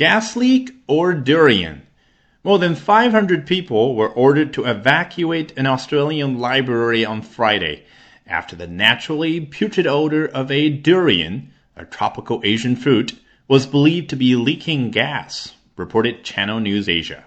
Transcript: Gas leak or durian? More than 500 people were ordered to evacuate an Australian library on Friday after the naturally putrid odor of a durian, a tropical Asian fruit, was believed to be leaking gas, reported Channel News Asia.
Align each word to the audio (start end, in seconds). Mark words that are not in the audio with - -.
Gas 0.00 0.34
leak 0.34 0.70
or 0.86 1.12
durian? 1.12 1.82
More 2.42 2.58
than 2.58 2.74
500 2.74 3.46
people 3.46 3.94
were 3.94 4.08
ordered 4.08 4.50
to 4.54 4.64
evacuate 4.64 5.52
an 5.58 5.66
Australian 5.66 6.38
library 6.38 7.04
on 7.04 7.20
Friday 7.20 7.84
after 8.26 8.56
the 8.56 8.66
naturally 8.66 9.42
putrid 9.42 9.86
odor 9.86 10.24
of 10.24 10.50
a 10.50 10.70
durian, 10.70 11.52
a 11.76 11.84
tropical 11.84 12.40
Asian 12.44 12.76
fruit, 12.76 13.12
was 13.46 13.66
believed 13.66 14.08
to 14.08 14.16
be 14.16 14.36
leaking 14.36 14.90
gas, 14.90 15.52
reported 15.76 16.24
Channel 16.24 16.60
News 16.60 16.88
Asia. 16.88 17.26